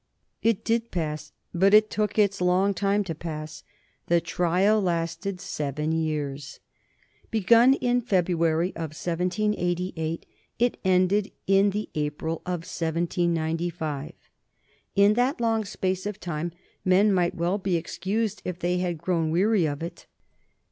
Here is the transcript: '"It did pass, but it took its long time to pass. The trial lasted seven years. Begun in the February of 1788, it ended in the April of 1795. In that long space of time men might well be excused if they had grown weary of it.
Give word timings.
'"It 0.51 0.63
did 0.65 0.89
pass, 0.89 1.31
but 1.53 1.75
it 1.75 1.91
took 1.91 2.17
its 2.17 2.41
long 2.41 2.73
time 2.73 3.03
to 3.03 3.13
pass. 3.13 3.61
The 4.07 4.19
trial 4.19 4.81
lasted 4.81 5.39
seven 5.39 5.91
years. 5.91 6.59
Begun 7.29 7.75
in 7.75 7.99
the 7.99 8.05
February 8.07 8.69
of 8.71 8.97
1788, 8.97 10.25
it 10.57 10.77
ended 10.83 11.31
in 11.45 11.69
the 11.69 11.87
April 11.93 12.37
of 12.47 12.61
1795. 12.65 14.13
In 14.95 15.13
that 15.13 15.39
long 15.39 15.63
space 15.65 16.07
of 16.07 16.19
time 16.19 16.51
men 16.83 17.13
might 17.13 17.35
well 17.35 17.59
be 17.59 17.75
excused 17.75 18.41
if 18.43 18.57
they 18.57 18.79
had 18.79 18.97
grown 18.97 19.29
weary 19.29 19.67
of 19.67 19.83
it. 19.83 20.07